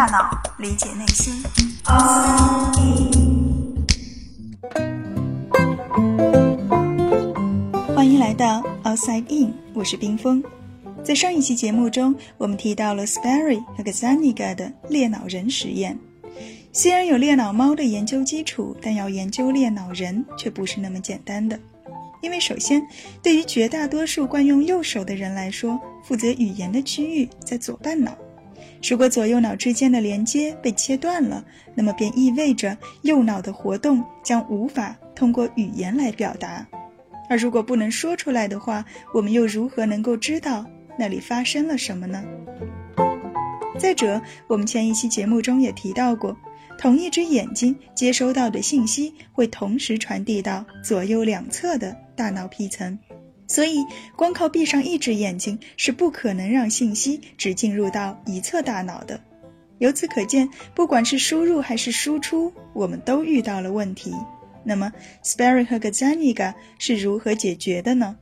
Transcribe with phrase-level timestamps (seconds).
[0.00, 1.42] 大脑，理解内心。
[7.94, 10.42] 欢迎来到 Outside In，我是冰峰。
[11.04, 15.98] 在上一期节目中，我们提到了 Sperry 和 Gazzaniga 的猎脑人实验。
[16.72, 21.60] 虽然有猎脑猫的研究基础，但要研究猎脑人却不是那么简单的。
[22.22, 22.82] 因为首先，
[23.22, 28.16] 对于绝大多数惯用右手的人来说，负责语言的区域在左半脑。
[28.82, 31.44] 如果左右脑之间的连接被切断了，
[31.74, 36.66] 那么便意味着右脑的活动将无法通过语言来表达。
[37.28, 40.64] 而如果不能说出来的话，我们又如何能够知道
[40.98, 42.24] 那里发生了什么呢？
[43.78, 46.36] 再者，我们前一期节目中也提到过。
[46.78, 52.98] 同一只眼睛接收到的信息会同时传递到左右两侧的大脑皮层，
[53.50, 53.84] 所以
[54.14, 59.20] 光靠闭上一只眼睛是不可能让信息只进入到一侧大脑的。
[59.78, 64.14] 由此可见，不管是输入还是输出，我们都遇到了问题。
[64.62, 64.92] 那么
[65.24, 68.16] ，Sperry 和 Gazzaniga 是如何解决的呢？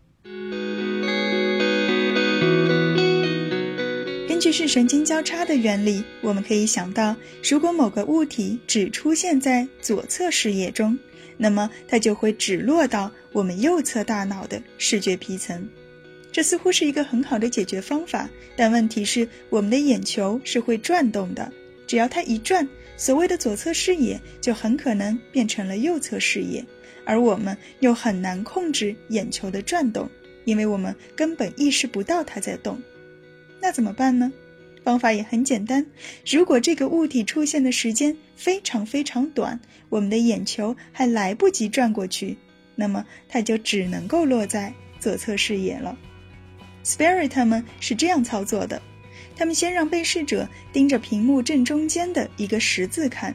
[4.26, 7.14] 根据视神经交叉的原理，我们可以想到，
[7.50, 10.98] 如果某个物体只出现在左侧视野中，
[11.38, 15.66] 那么它就会只落到我们右侧大脑的视觉皮层。
[16.30, 21.50] 这似乎是一个很好的解决方法，但问题是，我们的眼球是会转动的，
[21.86, 26.64] 只要它一转，所谓的左侧视野就很可能变成了右侧视野，
[27.04, 30.08] 而我们又很难控制眼球的转动，
[30.44, 32.78] 因为我们根本意识不到它在动。
[33.60, 34.30] 那怎么办呢？
[34.84, 35.84] 方法也很简单。
[36.30, 42.36] 如果这个物体出现的时间非常非常短，我们的眼球还来不及转过去，
[42.74, 45.96] 那么它就只能够落在左侧视野了。
[46.84, 48.80] Sperry 他们是这样操作的：
[49.36, 53.34] 他们先让被试者盯着屏幕正中间的一个十字看，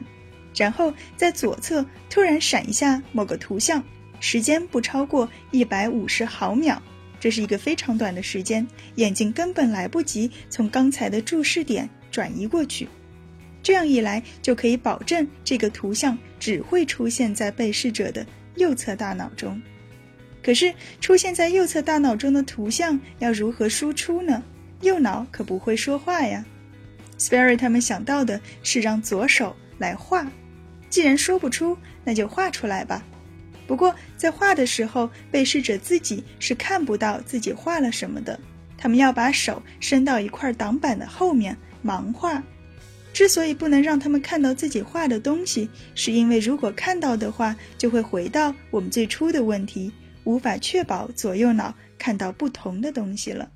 [0.56, 3.82] 然后在左侧突然闪一下某个图像，
[4.18, 6.82] 时间不超过一百五十毫秒。
[7.24, 12.86] 这是一个非常短的时间，眼睛根本来不及从刚才的注视点转移过去。
[13.62, 18.26] 这样一来，就可以保证这个图像只会出现在被试者的
[18.56, 19.58] 右侧大脑中。
[20.42, 20.70] 可是，
[21.00, 24.42] 出现在右侧大脑中的图像要如何输出呢？
[24.82, 26.44] 右脑可不会说话呀。
[27.18, 30.30] Sperry 他们想到的是让左手来画。
[30.90, 31.74] 既然说不出，
[32.04, 33.02] 那就画出来吧。
[33.66, 38.38] 不过，在画的时候，被试者自己是看不到自己画了什么的。
[38.76, 42.42] 他们要把手伸到一块挡板的后面盲画。
[43.12, 49.92] 之所以不能让他们看到自己画的东西，是因为如果看到的话，就会回到我们最初的问题，
[50.24, 53.48] 无法确保左右脑看到不同的东西了。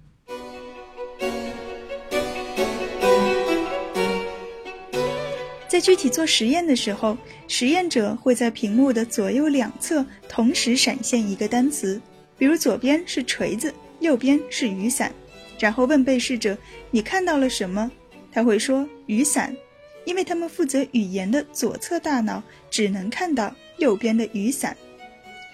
[5.79, 7.17] 在具体做实验的时候，
[7.47, 12.03] 实验者会在屏幕的左右两侧同时闪现一个单词，
[12.37, 15.13] 比如左边是锤子，右边是雨伞，
[15.57, 16.59] 然后问被试者
[16.91, 17.89] ：“你看到了什么？”
[18.33, 19.57] 他会说：“雨伞。”
[20.05, 24.77] 因为他们负责语言的左侧大脑只能看到右边的雨伞。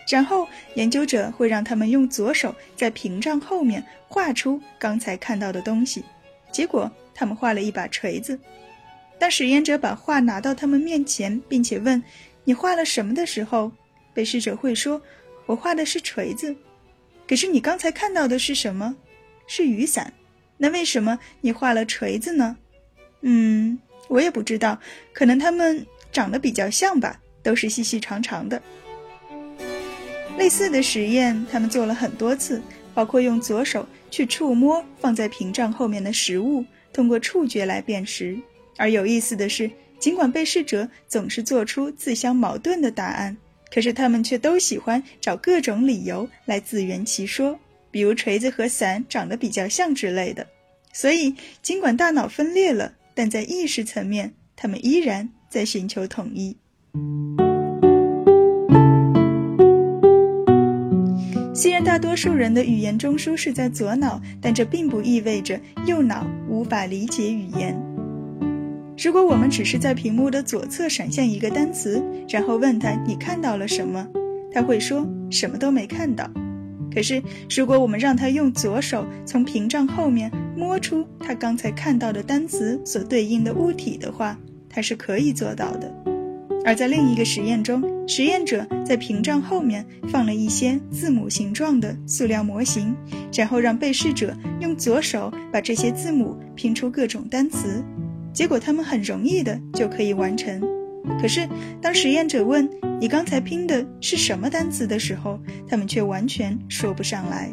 [0.08, 6.02] 然后研究者会让他们用左手在屏障后面画出刚才看到的东西，
[6.50, 8.40] 结果他们画了一把锤子。
[9.18, 12.02] 当实验者把画拿到他们面前，并且问
[12.44, 13.72] ：“你画了什么？”的时候，
[14.12, 15.00] 被试者会说
[15.46, 16.54] ：“我画的是锤子。”
[17.26, 18.96] 可是你刚才看到的是什么？
[19.46, 20.12] 是雨伞。
[20.58, 22.56] 那为什么你画了锤子呢？
[23.22, 24.78] 嗯，我也不知道，
[25.12, 28.62] 可能它们长得比较像吧，都是细细长长的。
[30.36, 32.60] 类似的实验，他们做了很多次，
[32.92, 38.38] 包括用左手去触摸放在屏障后面的食物，通过触觉来辨识。
[38.76, 43.36] 而有意思的是，尽管被试者总是做出自相矛盾的答案，
[43.72, 47.58] 可是他们却都喜欢找各种理由来自圆其说，
[47.90, 50.46] 比如锤子和伞长得比较像之类的。
[50.92, 56.56] 所以，尽管大脑分裂了，但在意识层面，他们依然在寻求统一。
[61.54, 67.80] 虽然大多数人的语言中枢是在左脑，但这并不意味着右脑无法理解语言。
[68.96, 74.06] 如果我们只是在屏幕的左侧闪现一个单词，然后问他你看到了什么，
[74.52, 76.30] 他会说什么都没看到。
[76.94, 77.20] 可是
[77.54, 84.38] 如果我们让他用左手从屏障后面摸出他刚才看到的单词所对应的物体的话，
[84.68, 85.92] 他是可以做到的。
[86.64, 92.94] 而在另一个实验中，实验者在屏障后面放了一些字母形状的塑料模型，
[93.34, 97.84] 然后让被试者用左手把这些字母拼出各种单词。
[98.34, 100.60] 结果他们很容易的就可以完成。
[101.20, 101.48] 可是
[101.80, 102.68] 当实验者问
[103.00, 105.38] 你刚才拼的是什么单词的时候，
[105.68, 107.50] 他们却完全说不上来。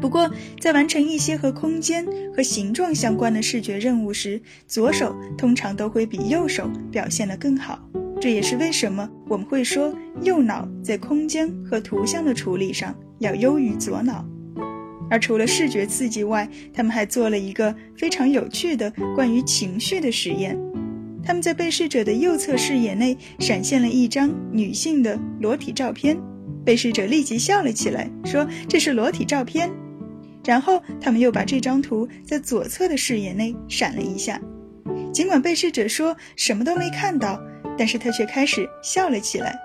[0.00, 0.30] 不过，
[0.60, 2.04] 在完成一些和空间
[2.36, 7.78] 和形状相关的视觉任务时，左手通常都会比右手表现得更好。
[8.20, 14.24] 这也是为什么我们会说右脑在空间和图像的处理上要优于左脑。
[15.14, 20.58] 而除了视觉刺激外，他们还做了一个非常有趣的关于情绪的实验。
[21.24, 26.18] 他们在被试者的右侧视野内闪现了一张女性的裸体照片，
[26.64, 29.70] 被试者立即笑了起来，说这是裸体照片。
[30.44, 34.40] 然后他们又把这张图在左侧的视野内闪了一下，
[35.12, 37.40] 尽管被试者说什么都没看到，
[37.78, 39.56] 但是他却开始笑了起来。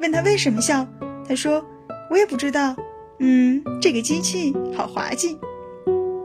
[0.00, 0.84] 问他为什么笑，
[1.24, 1.64] 他说
[2.10, 2.74] ：“我也不知道。
[3.18, 5.38] 嗯，这个机器好滑稽。”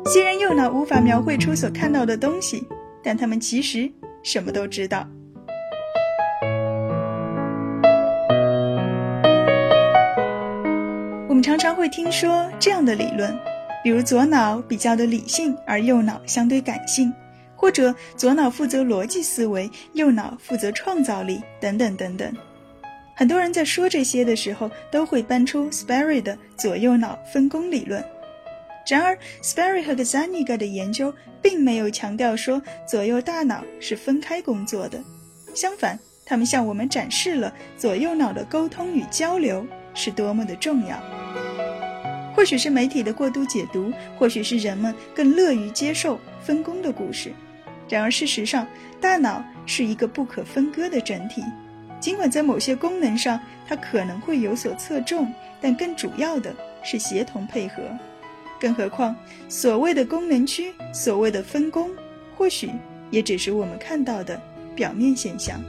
[0.06, 2.68] 虽然右脑无法描绘出所看到的东西，
[3.02, 3.92] 但他们其实
[4.22, 5.08] 什么都知道。
[11.30, 13.34] 我们常常会听说这样的理论。
[13.84, 17.14] 比如左脑比较的理性，而右脑相对感性，
[17.54, 22.34] 或者左脑负责逻辑思维，右脑负责创造力，等等等等。
[23.24, 28.04] 很多人在说这些的时候，都会搬出 Sperry 的左右脑分工理论。
[28.86, 35.02] 然而，Sperry 和 Gazzaniga 的研究并没有强调说左右大脑是分开工作的，
[35.56, 41.02] 相反，他们向我们展示了左右脑的沟通与交流是多么的重要。
[42.36, 47.32] 或许是媒体的过度解读，或许是人们更乐于接受分工的故事。
[47.88, 48.68] 然而，事实上，
[49.00, 51.42] 大脑是一个不可分割的整体。
[52.04, 56.54] 尽管在某些功能上它可能会有所侧重，但更主要的
[56.84, 57.82] 是协同配合。
[58.60, 59.16] 更何况，
[59.48, 61.90] 所谓的功能区，所谓的分工，
[62.36, 62.70] 或许
[63.10, 64.38] 也只是我们看到的
[64.76, 65.64] 表面现象。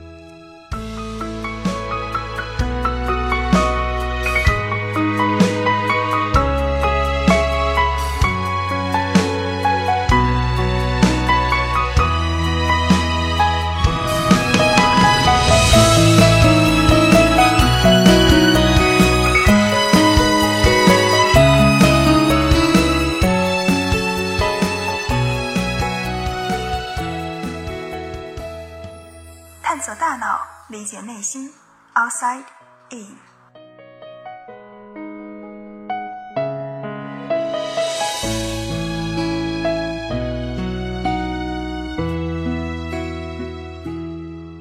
[29.75, 30.39] 探索大脑
[30.69, 31.51] 理解内心
[31.97, 32.45] ，outside
[32.91, 33.09] in。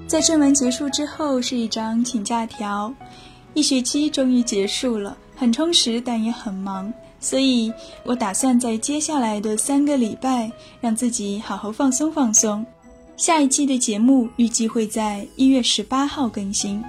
[0.08, 2.92] 在正文结束之后，是一张请假条。
[3.54, 7.72] 一学期终于结束了，很充实，但也很忙，所以
[8.04, 10.52] 我打算在接下来的三个礼拜，
[10.82, 12.66] 让自己好好放松放松。
[13.16, 16.84] 下一期的节目预计会在一月十八号更新，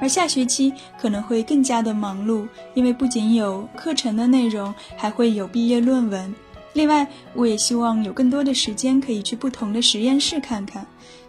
[0.00, 6.34] 而下学期可能会更加的忙碌，因为不仅有课程的内容，还会有毕业论文。
[6.72, 10.84] 另外，我也希望有更多的时间可以去不同的实验室看看。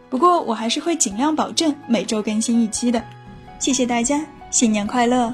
[0.10, 3.02] 不过，我还是会尽量保证每周更新一期的。
[3.60, 5.34] 谢谢大家，新年快乐！